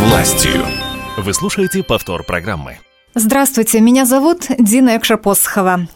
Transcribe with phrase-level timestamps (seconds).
[0.00, 0.64] властью.
[1.18, 2.78] Вы слушаете повтор программы.
[3.14, 5.88] Здравствуйте, меня зовут Дина Экшапосхова.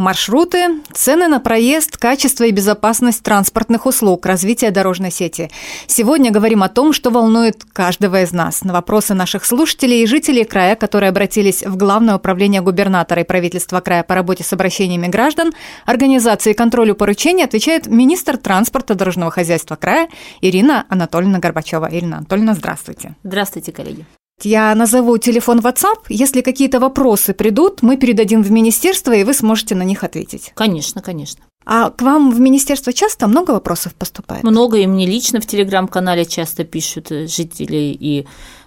[0.00, 5.50] Маршруты, цены на проезд, качество и безопасность транспортных услуг, развитие дорожной сети.
[5.86, 8.64] Сегодня говорим о том, что волнует каждого из нас.
[8.64, 13.80] На вопросы наших слушателей и жителей края, которые обратились в Главное управление губернатора и правительства
[13.80, 15.52] края по работе с обращениями граждан,
[15.84, 20.08] организации контролю поручений отвечает министр транспорта дорожного хозяйства края
[20.40, 21.90] Ирина Анатольевна Горбачева.
[21.92, 23.16] Ирина Анатольевна, здравствуйте.
[23.22, 24.06] Здравствуйте, коллеги.
[24.42, 26.06] Я назову телефон WhatsApp.
[26.08, 30.52] Если какие-то вопросы придут, мы передадим в министерство, и вы сможете на них ответить.
[30.54, 31.44] Конечно, конечно.
[31.64, 34.42] А к вам в министерство часто много вопросов поступает?
[34.44, 38.26] Много, и мне лично в телеграм-канале часто пишут жители и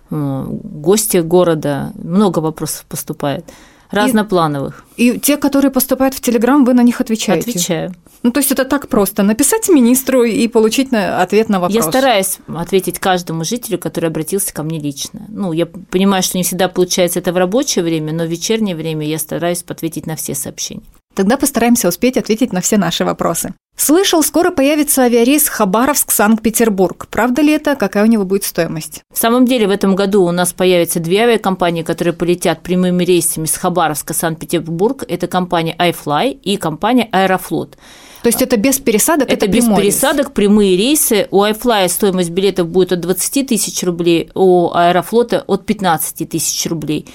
[0.09, 1.91] э, гости города.
[1.95, 3.45] Много вопросов поступает
[3.93, 4.85] разноплановых.
[4.97, 7.51] И, и те, которые поступают в Телеграм, вы на них отвечаете?
[7.51, 7.93] Отвечаю.
[8.23, 11.75] Ну, то есть это так просто написать министру и получить ответ на вопрос.
[11.75, 15.25] Я стараюсь ответить каждому жителю, который обратился ко мне лично.
[15.27, 19.05] Ну, я понимаю, что не всегда получается это в рабочее время, но в вечернее время
[19.05, 20.83] я стараюсь ответить на все сообщения.
[21.13, 23.53] Тогда постараемся успеть ответить на все наши вопросы.
[23.75, 27.07] Слышал, скоро появится авиарейс Хабаровск-Санкт-Петербург.
[27.09, 27.75] Правда ли это?
[27.75, 29.01] Какая у него будет стоимость?
[29.11, 33.45] В самом деле в этом году у нас появятся две авиакомпании, которые полетят прямыми рейсами
[33.45, 35.03] с Хабаровска Санкт-Петербург.
[35.07, 37.77] Это компания iFly и компания Аэрофлот.
[38.23, 39.29] То есть это без пересадок?
[39.29, 40.33] Это, это без пересадок, рейс.
[40.33, 41.27] прямые рейсы.
[41.29, 47.05] У iFly стоимость билетов будет от 20 тысяч рублей, у Аэрофлота от 15 тысяч рублей.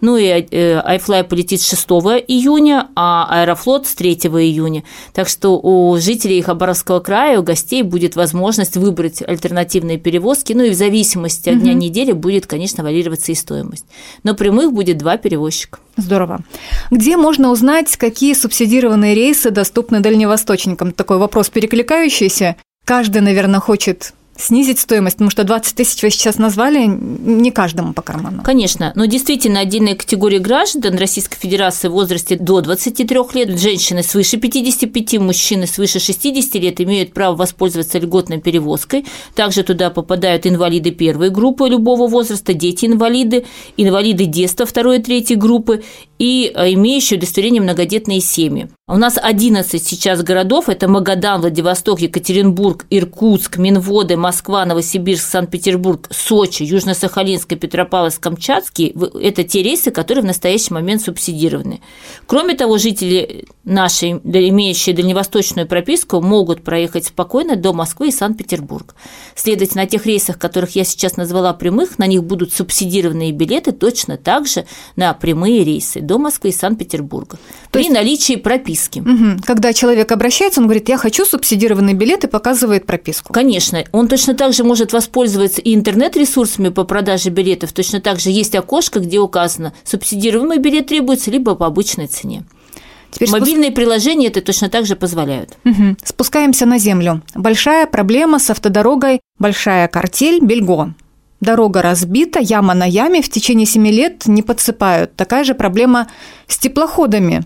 [0.00, 1.86] Ну и э, iFly полетит 6
[2.28, 4.82] июня, а Аэрофлот с 3 июня.
[5.12, 10.70] Так что у жителей Хабаровского края, у гостей будет возможность выбрать альтернативные перевозки, ну и
[10.70, 11.80] в зависимости от дня угу.
[11.80, 13.84] недели будет, конечно, варьироваться и стоимость.
[14.22, 15.78] Но прямых будет два перевозчика.
[15.96, 16.40] Здорово.
[16.90, 20.92] Где можно узнать, какие субсидированные рейсы доступны дальневосточникам?
[20.92, 22.56] Такой вопрос перекликающийся.
[22.84, 28.02] Каждый, наверное, хочет снизить стоимость, потому что 20 тысяч вы сейчас назвали не каждому по
[28.02, 28.42] карману.
[28.42, 34.36] Конечно, но действительно отдельные категории граждан Российской Федерации в возрасте до 23 лет, женщины свыше
[34.36, 39.06] 55, мужчины свыше 60 лет имеют право воспользоваться льготной перевозкой.
[39.34, 43.44] Также туда попадают инвалиды первой группы любого возраста, дети-инвалиды,
[43.76, 45.82] инвалиды детства второй и третьей группы
[46.18, 48.68] и э, имеющие удостоверение многодетные семьи.
[48.88, 56.64] У нас 11 сейчас городов, это Магадан, Владивосток, Екатеринбург, Иркутск, Минводы, Москва, Новосибирск, Санкт-Петербург, Сочи,
[56.64, 58.92] Южно-Сахалинск, Петропавловск, Камчатский–
[59.22, 61.80] это те рейсы, которые в настоящий момент субсидированы.
[62.26, 68.94] Кроме того, жители наши, имеющие дальневосточную прописку, могут проехать спокойно до Москвы и Санкт-Петербурга.
[69.36, 74.16] Следовательно, на тех рейсах, которых я сейчас назвала прямых, на них будут субсидированные билеты точно
[74.16, 74.66] так же
[74.96, 77.38] на прямые рейсы до Москвы и Санкт-Петербурга
[77.70, 77.94] при есть...
[77.94, 79.00] наличии прописки.
[79.00, 79.42] Угу.
[79.44, 83.32] Когда человек обращается, он говорит, я хочу субсидированный билет и показывает прописку.
[83.32, 88.30] Конечно, он точно так же может воспользоваться и интернет-ресурсами по продаже билетов, точно так же
[88.30, 92.44] есть окошко, где указано, субсидируемый билет требуется либо по обычной цене.
[93.10, 93.76] Теперь Мобильные спуск...
[93.76, 95.58] приложения это точно так же позволяют.
[95.66, 95.96] Угу.
[96.02, 97.20] Спускаемся на землю.
[97.34, 100.94] Большая проблема с автодорогой Большая картель Бельго.
[101.42, 105.14] Дорога разбита, яма на яме, в течение 7 лет не подсыпают.
[105.14, 106.08] Такая же проблема
[106.46, 107.44] с теплоходами.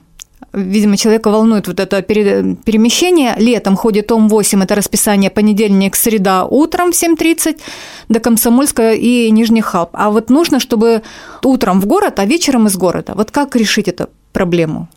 [0.52, 3.34] Видимо, человека волнует вот это перемещение.
[3.38, 7.60] Летом ходит Ом-8, это расписание понедельник, среда утром в 7.30
[8.08, 9.90] до Комсомольска и Нижний Халп.
[9.92, 11.02] А вот нужно, чтобы
[11.44, 13.12] утром в город, а вечером из города.
[13.14, 14.88] Вот как решить эту проблему?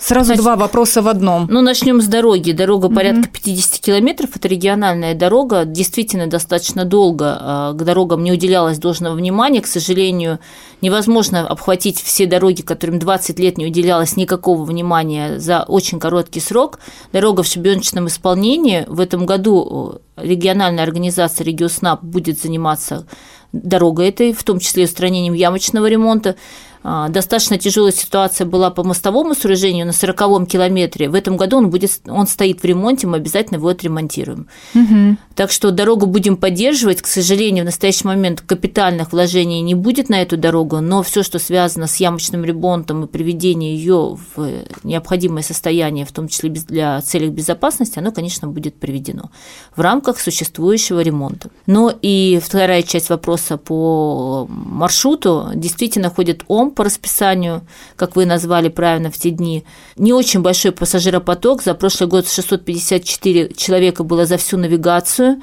[0.00, 1.46] Сразу Значит, два вопроса в одном.
[1.50, 2.52] Ну, начнем с дороги.
[2.52, 4.30] Дорога порядка 50 километров.
[4.34, 5.66] Это региональная дорога.
[5.66, 9.60] Действительно, достаточно долго а, к дорогам не уделялось должного внимания.
[9.60, 10.38] К сожалению,
[10.80, 16.80] невозможно обхватить все дороги, которым 20 лет не уделялось никакого внимания за очень короткий срок.
[17.12, 18.86] Дорога в шибеночном исполнении.
[18.88, 23.06] В этом году региональная организация «Региоснаб» будет заниматься
[23.52, 26.36] дорогой этой, в том числе устранением ямочного ремонта.
[26.82, 31.08] А, достаточно тяжелая ситуация была по мостовому сооружению на 40-м километре.
[31.08, 34.48] В этом году он, будет, он стоит в ремонте, мы обязательно его отремонтируем.
[34.74, 35.16] Угу.
[35.34, 37.02] Так что дорогу будем поддерживать.
[37.02, 41.38] К сожалению, в настоящий момент капитальных вложений не будет на эту дорогу, но все, что
[41.38, 44.50] связано с ямочным ремонтом и приведением ее в
[44.82, 49.30] необходимое состояние, в том числе для целей безопасности, оно, конечно, будет приведено
[49.76, 51.50] в рамках существующего ремонта.
[51.66, 55.50] Но и вторая часть вопроса по маршруту.
[55.54, 59.64] Действительно ходит ОМ, по расписанию, как вы назвали правильно в те дни.
[59.96, 61.62] Не очень большой пассажиропоток.
[61.62, 65.40] За прошлый год 654 человека было за всю навигацию.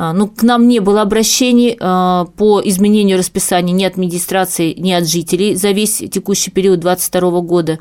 [0.00, 4.92] А, ну, к нам не было обращений а, по изменению расписания ни от администрации, ни
[4.92, 7.78] от жителей за весь текущий период 2022 года.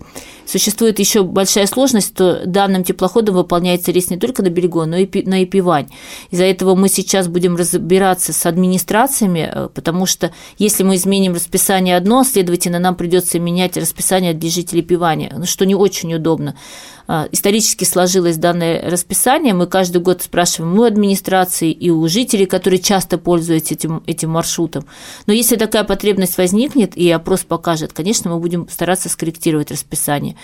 [0.48, 5.24] Существует еще большая сложность, что данным теплоходом выполняется рейс не только на берегу, но и
[5.28, 5.90] на Ипивань.
[6.31, 11.98] Из-за этого мы сейчас будем разбираться с администрациями, э, потому что если мы изменим расписание
[11.98, 16.56] одно, следовательно, нам придется менять расписание для жителей Пивани, что не очень удобно.
[17.10, 19.54] А, исторически сложилось данное расписание.
[19.54, 24.86] Мы каждый год спрашиваем у администрации и у жителей, которые часто пользуются этим, этим маршрутом.
[25.25, 30.36] Но если такая потребность возникнет и опрос покажет, конечно, мы будем стараться скорректировать расписание.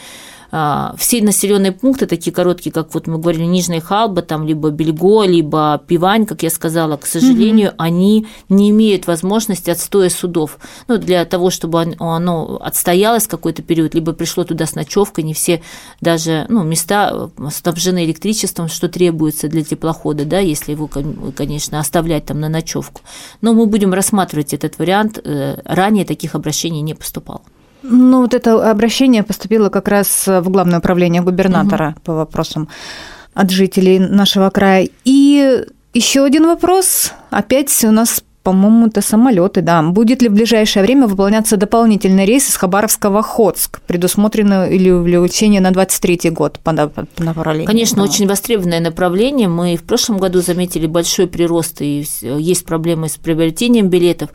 [0.55, 5.23] А, все населенные пункты, такие короткие, как вот мы говорили, Нижняя Халба, там либо Бельго,
[5.23, 7.75] либо Пивань, как я сказала, к сожалению, угу.
[7.79, 10.59] они не имеют возможности отстоя судов.
[10.87, 15.63] Ну, для того, чтобы оно отстоялось какой-то период, либо пришло туда с ночевкой, не все
[16.01, 20.87] даже ну, места э, снабжены электричеством, что требуется для теплохода, да, если его,
[21.35, 23.01] конечно, оставлять там на ночевку.
[23.41, 25.17] Но мы будем рассматривать этот вариант.
[25.23, 27.41] Э, ранее таких обращений не поступало.
[27.83, 32.01] Ну, вот это обращение поступило как раз в Главное управление губернатора угу.
[32.03, 32.69] по вопросам
[33.33, 34.87] от жителей нашего края.
[35.03, 37.11] И еще один вопрос.
[37.29, 39.81] Опять у нас по-моему, это самолеты, да.
[39.81, 45.61] Будет ли в ближайшее время выполняться дополнительный рейс из Хабаровска в Охотск, предусмотрено или увеличение
[45.61, 47.67] на 23 год по направлению?
[47.67, 48.03] Конечно, да.
[48.03, 49.47] очень востребованное направление.
[49.47, 54.29] Мы в прошлом году заметили большой прирост, и есть проблемы с приобретением билетов.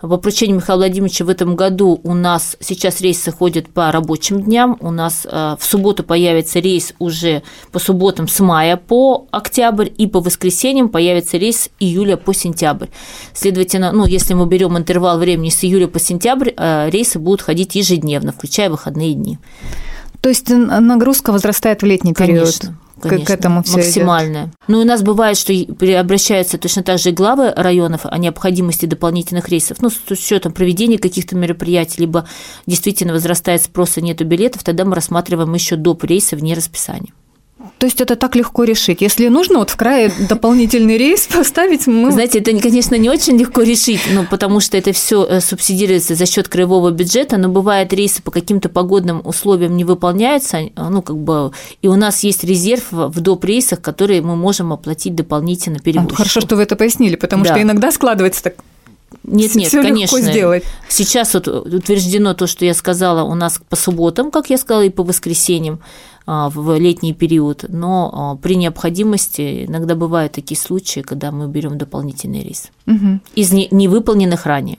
[0.00, 4.76] По поручению Михаила Владимировича в этом году у нас сейчас рейсы ходят по рабочим дням.
[4.80, 7.42] У нас э, в субботу появится рейс уже
[7.72, 12.86] по субботам с мая по октябрь, и по воскресеньям появится рейс с июля по сентябрь.
[13.32, 17.74] Следовательно, ну, если мы берем интервал времени с июля по сентябрь, э, рейсы будут ходить
[17.74, 19.38] ежедневно, включая выходные дни.
[20.20, 22.54] То есть нагрузка возрастает в летний период?
[23.02, 24.44] Конечно к этому все максимальное.
[24.44, 24.54] Идет.
[24.68, 25.52] Ну, у нас бывает, что
[25.98, 30.98] обращаются точно так же и главы районов о необходимости дополнительных рейсов, ну, с учетом проведения
[30.98, 32.26] каких-то мероприятий, либо
[32.66, 36.04] действительно возрастает спрос и нету билетов, тогда мы рассматриваем еще доп.
[36.04, 37.12] рейса вне расписания.
[37.78, 39.00] То есть это так легко решить.
[39.00, 42.12] Если нужно, вот в крае дополнительный рейс поставить, мы...
[42.12, 46.26] Знаете, это, конечно, не очень легко решить, ну, потому что это все э, субсидируется за
[46.26, 51.52] счет краевого бюджета, но бывает рейсы по каким-то погодным условиям не выполняются, ну, как бы,
[51.82, 53.44] и у нас есть резерв в доп.
[53.44, 56.16] рейсах, которые мы можем оплатить дополнительно перевозчику.
[56.16, 57.50] Хорошо, что вы это пояснили, потому да.
[57.50, 58.54] что иногда складывается так
[59.24, 60.20] нет, нет, Всё конечно.
[60.20, 60.64] сделать.
[60.88, 64.90] Сейчас вот утверждено то, что я сказала, у нас по субботам, как я сказала, и
[64.90, 65.80] по воскресеньям.
[66.30, 71.78] А, в летний период, но а, при необходимости иногда бывают такие случаи, когда мы берем
[71.78, 73.20] дополнительный рейс угу.
[73.34, 74.76] из невыполненных ранее.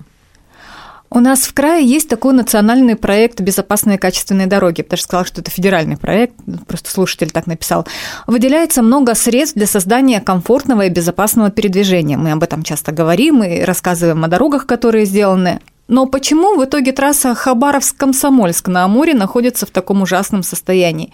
[1.11, 4.81] У нас в крае есть такой национальный проект «Безопасные качественные дороги».
[4.81, 6.35] Я даже сказала, что это федеральный проект,
[6.67, 7.87] просто слушатель так написал.
[8.27, 12.15] Выделяется много средств для создания комфортного и безопасного передвижения.
[12.15, 15.61] Мы об этом часто говорим и рассказываем о дорогах, которые сделаны.
[15.87, 21.11] Но почему в итоге трасса Хабаровск-Комсомольск на Амуре находится в таком ужасном состоянии?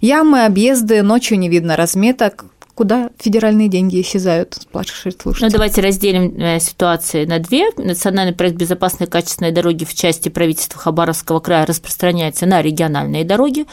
[0.00, 2.46] Ямы, объезды, ночью не видно разметок.
[2.76, 5.46] Куда федеральные деньги исчезают, спрашивает слушатель.
[5.46, 7.70] Ну, давайте разделим э, ситуации на две.
[7.78, 13.64] Национальный проект безопасной и качественной дороги в части правительства Хабаровского края распространяется на региональные дороги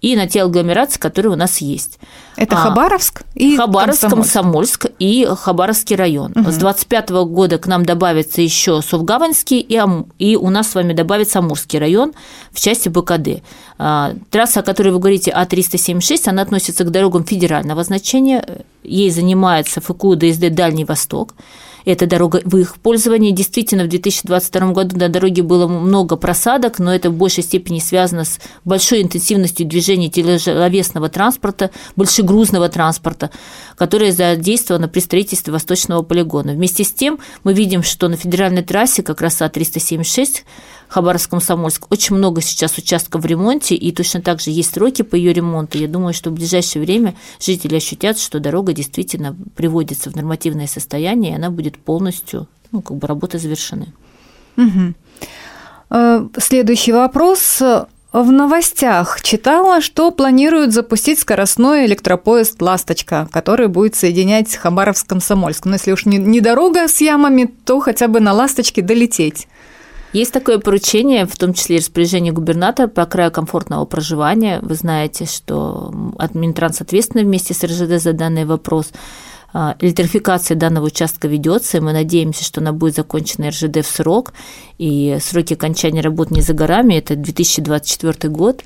[0.00, 1.98] и на те агломерации, которые у нас есть.
[2.36, 6.32] Это а, Хабаровск и Хабаровск, Комсомольск, Комсомольск и Хабаровский район.
[6.36, 6.50] Угу.
[6.50, 9.80] С 25 года к нам добавится еще Совгаванский, и,
[10.18, 12.12] и у нас с вами добавится Амурский район
[12.52, 13.42] в части БКД.
[13.78, 18.64] А, трасса, о которой вы говорите, А376, она относится к дорогам федерального значения.
[18.84, 21.34] Ей занимается ФКУ ДСД «Дальний Восток»
[21.88, 23.30] эта дорога в их пользовании.
[23.30, 28.24] Действительно, в 2022 году на дороге было много просадок, но это в большей степени связано
[28.24, 33.30] с большой интенсивностью движения тяжеловесного транспорта, большегрузного транспорта,
[33.76, 36.52] которое задействовано при строительстве Восточного полигона.
[36.52, 40.42] Вместе с тем мы видим, что на федеральной трассе, как раз А376,
[40.88, 41.86] Хабаровск-Комсомольск.
[41.90, 45.78] Очень много сейчас участков в ремонте, и точно так же есть сроки по ее ремонту.
[45.78, 51.32] Я думаю, что в ближайшее время жители ощутят, что дорога действительно приводится в нормативное состояние,
[51.32, 53.92] и она будет полностью, ну, как бы работы завершены.
[54.56, 54.94] Угу.
[56.38, 57.62] Следующий вопрос.
[58.10, 65.70] В новостях читала, что планируют запустить скоростной электропоезд «Ласточка», который будет соединять Хабаровск с Комсомольском.
[65.70, 69.46] Но если уж не, не дорога с ямами, то хотя бы на «Ласточке» долететь.
[70.12, 74.58] Есть такое поручение, в том числе и распоряжение губернатора по краю комфортного проживания.
[74.62, 78.90] Вы знаете, что Админтранс ответственный вместе с РЖД за данный вопрос.
[79.52, 84.32] А, электрификация данного участка ведется, и мы надеемся, что она будет закончена РЖД в срок,
[84.78, 88.62] и сроки окончания работ не за горами, это 2024 год.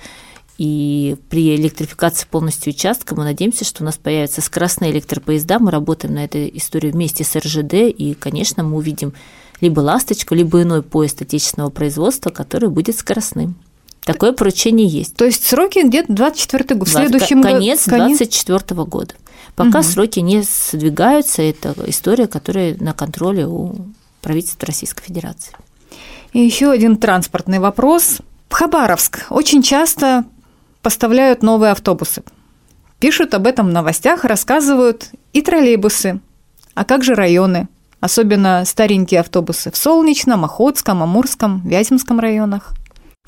[0.58, 5.58] И при электрификации полностью участка мы надеемся, что у нас появятся скоростные электропоезда.
[5.58, 9.14] Мы работаем на этой истории вместе с РЖД, и, конечно, мы увидим
[9.62, 13.54] либо «Ласточку», либо иной поезд отечественного производства, который будет скоростным.
[14.04, 15.14] Такое поручение есть.
[15.14, 17.54] То есть сроки где-то 24 год, в следующем году?
[17.54, 19.14] Конец 24 года.
[19.54, 19.86] Пока угу.
[19.86, 23.76] сроки не сдвигаются, это история, которая на контроле у
[24.20, 25.54] правительства Российской Федерации.
[26.32, 28.18] И еще один транспортный вопрос.
[28.48, 30.24] В Хабаровск очень часто
[30.80, 32.22] поставляют новые автобусы.
[32.98, 36.20] Пишут об этом в новостях, рассказывают и троллейбусы.
[36.74, 37.68] А как же районы?
[38.02, 42.72] Особенно старенькие автобусы в Солнечном, Охотском, Амурском, Вяземском районах.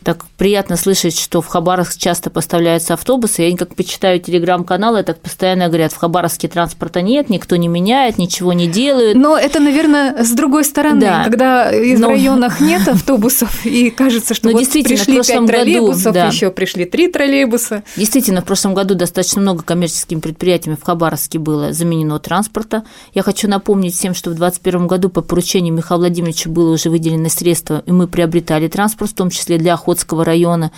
[0.03, 3.43] Так приятно слышать, что в Хабаровск часто поставляются автобусы.
[3.43, 8.53] Я как почитаю телеграм-каналы, так постоянно говорят, в Хабаровске транспорта нет, никто не меняет, ничего
[8.53, 9.17] не делают.
[9.17, 11.25] Но это, наверное, с другой стороны, да.
[11.25, 12.09] когда из Но...
[12.09, 16.27] районах нет автобусов, и кажется, что Но вот пришли пять троллейбусов, году, да.
[16.27, 17.85] еще пришли три троллейбуса.
[17.97, 22.85] Действительно, в прошлом году достаточно много коммерческими предприятиями в Хабаровске было заменено транспорта.
[23.15, 27.29] Я хочу напомнить всем, что в 2021 году по поручению Михаила Владимировича было уже выделено
[27.29, 30.71] средства, и мы приобретали транспорт, в том числе для Охотского района.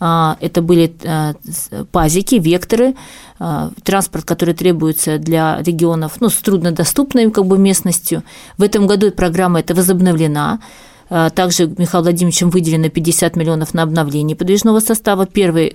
[0.00, 1.34] А, это были а,
[1.92, 2.94] пазики, векторы,
[3.38, 8.22] а, транспорт, который требуется для регионов ну, с труднодоступной как бы, местностью.
[8.56, 10.60] В этом году программа эта возобновлена.
[11.08, 15.24] Также Михаилом Владимировичем выделено 50 миллионов на обновление подвижного состава.
[15.24, 15.72] Первая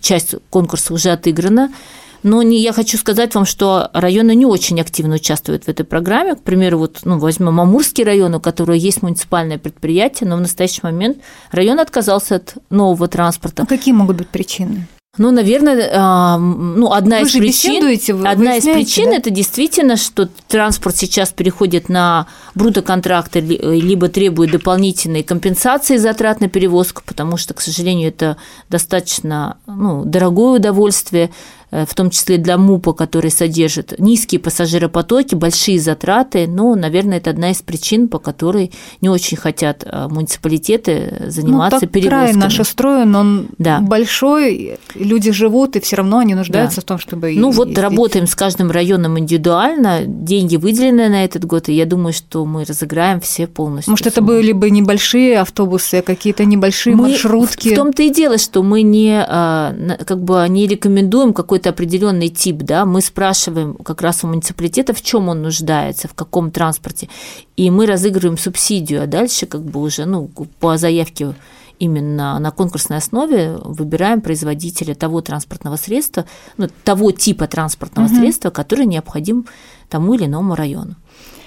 [0.00, 1.72] часть конкурса уже отыграна.
[2.22, 6.34] Но не, я хочу сказать вам, что районы не очень активно участвуют в этой программе.
[6.34, 10.80] К примеру, вот, ну, возьмем Амурский район, у которого есть муниципальное предприятие, но в настоящий
[10.82, 11.18] момент
[11.52, 13.62] район отказался от нового транспорта.
[13.62, 14.86] А какие могут быть причины?
[15.18, 19.16] Ну, наверное, а, ну, одна Вы из причин, вы одна из причин да?
[19.16, 27.02] это действительно, что транспорт сейчас переходит на брутоконтракты, либо требует дополнительной компенсации затрат на перевозку,
[27.04, 28.36] потому что, к сожалению, это
[28.70, 31.30] достаточно ну, дорогое удовольствие.
[31.70, 37.30] Э, в том числе для МУПа, который содержит низкие пассажиропотоки, большие затраты, но, наверное, это
[37.30, 42.30] одна из причин, по которой не очень хотят э, муниципалитеты заниматься ну, так перевозками.
[42.30, 43.80] край наш устроен, он да.
[43.80, 46.82] большой, люди живут, и все равно они нуждаются да.
[46.82, 47.34] в том, чтобы...
[47.36, 47.82] Ну вот ездить.
[47.82, 52.64] работаем с каждым районом индивидуально, деньги выделены на этот год, и я думаю, что мы
[52.64, 53.90] разыграем все полностью.
[53.90, 57.72] Может, это были бы небольшие автобусы, а какие-то небольшие мы маршрутки?
[57.72, 62.28] В том-то и дело, что мы не, э, как бы, не рекомендуем какой какой-то определенный
[62.28, 67.08] тип, да, мы спрашиваем как раз у муниципалитета, в чем он нуждается, в каком транспорте,
[67.56, 71.34] и мы разыгрываем субсидию, а дальше как бы уже, ну, по заявке
[71.80, 76.24] именно на конкурсной основе выбираем производителя того транспортного средства,
[76.58, 78.16] ну, того типа транспортного угу.
[78.16, 79.46] средства, который необходим
[79.88, 80.94] тому или иному району.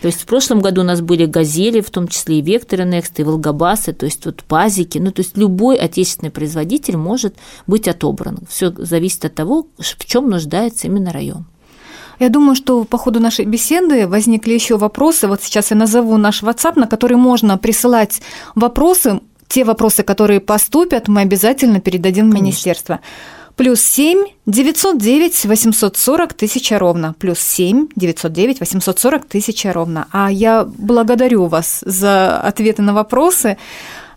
[0.02, 3.14] То есть в прошлом году у нас были газели, в том числе и Векторы Next,
[3.18, 4.98] и Волгобасы, то есть вот пазики.
[4.98, 7.36] Ну, то есть любой отечественный производитель может
[7.68, 8.40] быть отобран.
[8.50, 11.46] Все зависит от того, в чем нуждается именно район.
[12.20, 15.28] Я думаю, что по ходу нашей беседы возникли еще вопросы.
[15.28, 18.22] Вот сейчас я назову наш WhatsApp, на который можно присылать
[18.56, 19.22] вопросы.
[19.48, 23.02] Те вопросы, которые поступят, мы обязательно передадим в министерство.
[23.56, 27.16] Плюс 7 909 840 тысяча ровно.
[27.20, 30.08] Плюс 7 909 840 тысяча ровно.
[30.12, 33.58] А я благодарю вас за ответы на вопросы.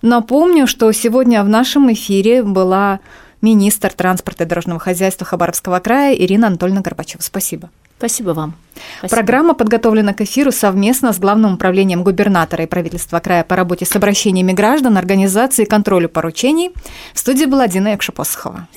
[0.02, 3.00] Напомню, что сегодня в нашем эфире была
[3.40, 7.22] министр транспорта и дорожного хозяйства Хабаровского края Ирина Анатольевна Горбачева.
[7.22, 7.70] Спасибо.
[7.98, 8.54] Спасибо вам.
[8.98, 9.16] Спасибо.
[9.16, 13.94] Программа подготовлена к эфиру совместно с Главным управлением губернатора и правительства края по работе с
[13.96, 16.70] обращениями граждан, организации и контролю поручений.
[17.14, 18.68] В студии была Дина Якшапосхова.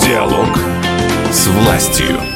[0.00, 0.58] Диалог
[1.30, 2.33] с властью.